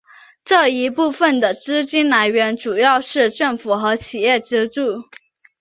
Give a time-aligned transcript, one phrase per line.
[0.43, 5.03] 这一部分的资金来源主要是政府和企业资助。